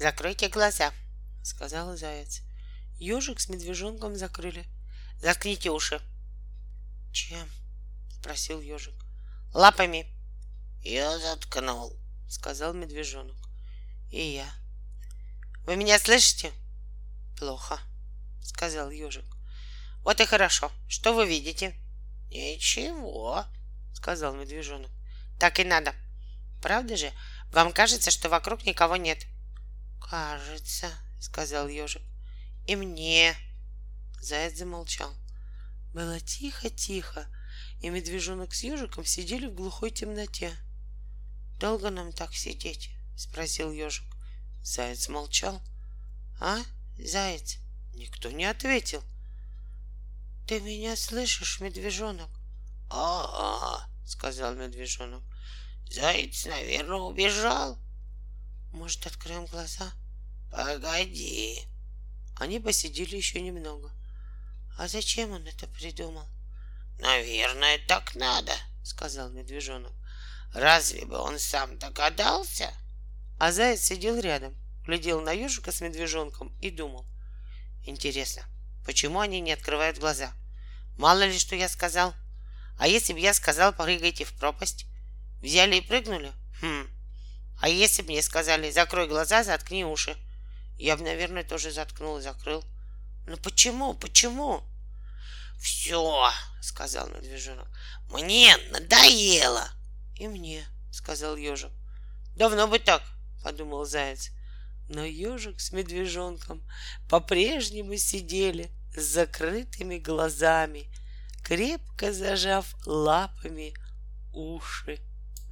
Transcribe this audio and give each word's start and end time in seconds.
Закройте 0.00 0.48
глаза, 0.48 0.94
сказал 1.42 1.94
заяц. 1.94 2.40
Ежик 2.98 3.38
с 3.38 3.50
медвежонком 3.50 4.16
закрыли. 4.16 4.64
Заткните 5.20 5.68
уши. 5.70 6.00
Чем? 7.12 7.46
спросил 8.08 8.62
ежик. 8.62 8.94
Лапами. 9.52 10.06
Я 10.80 11.18
заткнул, 11.18 12.00
сказал 12.30 12.72
медвежонок. 12.72 13.36
И 14.10 14.22
я. 14.22 14.50
Вы 15.66 15.76
меня 15.76 15.98
слышите? 15.98 16.50
Плохо, 17.38 17.78
сказал 18.42 18.88
ежик. 18.90 19.26
Вот 20.02 20.18
и 20.22 20.24
хорошо. 20.24 20.72
Что 20.88 21.12
вы 21.12 21.28
видите? 21.28 21.74
Ничего, 22.30 23.44
сказал 23.92 24.34
медвежонок. 24.34 24.90
Так 25.38 25.60
и 25.60 25.64
надо. 25.64 25.94
Правда 26.62 26.96
же? 26.96 27.12
Вам 27.52 27.70
кажется, 27.74 28.10
что 28.10 28.30
вокруг 28.30 28.64
никого 28.64 28.96
нет? 28.96 29.26
Кажется, 30.10 30.90
сказал 31.20 31.68
ежик. 31.68 32.02
И 32.66 32.74
мне. 32.74 33.36
Заяц 34.20 34.58
замолчал. 34.58 35.14
Было 35.94 36.18
тихо-тихо, 36.18 37.28
и 37.80 37.90
медвежонок 37.90 38.52
с 38.52 38.64
ежиком 38.64 39.04
сидели 39.04 39.46
в 39.46 39.54
глухой 39.54 39.92
темноте. 39.92 40.52
Долго 41.60 41.90
нам 41.90 42.10
так 42.12 42.34
сидеть? 42.34 42.90
спросил 43.16 43.70
ежик. 43.70 44.04
Заяц 44.64 45.08
молчал. 45.08 45.62
А, 46.40 46.58
заяц? 46.98 47.58
Никто 47.94 48.32
не 48.32 48.46
ответил. 48.46 49.04
Ты 50.48 50.60
меня 50.60 50.96
слышишь, 50.96 51.60
медвежонок? 51.60 52.30
А, 52.90 53.84
-а 53.86 54.08
сказал 54.08 54.56
медвежонок. 54.56 55.22
Заяц, 55.88 56.46
наверное, 56.46 56.98
убежал. 56.98 57.78
Может, 58.72 59.06
откроем 59.06 59.46
глаза? 59.46 59.92
Погоди. 60.50 61.62
Они 62.36 62.58
посидели 62.58 63.16
еще 63.16 63.40
немного. 63.40 63.90
А 64.78 64.88
зачем 64.88 65.32
он 65.32 65.46
это 65.46 65.66
придумал? 65.66 66.26
Наверное, 66.98 67.78
так 67.86 68.14
надо, 68.14 68.52
сказал 68.84 69.30
медвежонок. 69.30 69.92
Разве 70.54 71.04
бы 71.04 71.18
он 71.18 71.38
сам 71.38 71.78
догадался? 71.78 72.72
А 73.38 73.52
заяц 73.52 73.82
сидел 73.82 74.18
рядом, 74.18 74.54
глядел 74.84 75.20
на 75.20 75.32
ежика 75.32 75.72
с 75.72 75.80
медвежонком 75.80 76.56
и 76.60 76.70
думал. 76.70 77.06
Интересно, 77.84 78.44
почему 78.84 79.20
они 79.20 79.40
не 79.40 79.52
открывают 79.52 79.98
глаза? 79.98 80.32
Мало 80.98 81.26
ли, 81.26 81.38
что 81.38 81.56
я 81.56 81.68
сказал. 81.68 82.14
А 82.78 82.86
если 82.86 83.12
бы 83.12 83.20
я 83.20 83.34
сказал, 83.34 83.72
прыгайте 83.72 84.24
в 84.24 84.32
пропасть? 84.34 84.86
Взяли 85.40 85.76
и 85.76 85.80
прыгнули? 85.80 86.32
А 87.60 87.68
если 87.68 88.02
мне 88.02 88.22
сказали, 88.22 88.70
закрой 88.70 89.06
глаза, 89.06 89.44
заткни 89.44 89.84
уши? 89.84 90.16
Я 90.78 90.96
бы, 90.96 91.04
наверное, 91.04 91.44
тоже 91.44 91.70
заткнул 91.70 92.18
и 92.18 92.22
закрыл. 92.22 92.64
Но 93.26 93.36
почему? 93.36 93.92
Почему? 93.92 94.62
Все, 95.60 96.30
сказал 96.62 97.08
медвежонок. 97.10 97.68
Мне 98.08 98.56
надоело. 98.70 99.68
И 100.16 100.26
мне, 100.26 100.66
сказал 100.90 101.36
ежик. 101.36 101.70
Давно 102.34 102.66
бы 102.66 102.78
так, 102.78 103.02
подумал 103.44 103.84
заяц. 103.84 104.30
Но 104.88 105.04
ежик 105.04 105.60
с 105.60 105.70
медвежонком 105.72 106.66
по-прежнему 107.10 107.96
сидели 107.96 108.70
с 108.96 109.02
закрытыми 109.02 109.98
глазами, 109.98 110.90
крепко 111.44 112.12
зажав 112.12 112.74
лапами 112.86 113.74
уши. 114.32 114.98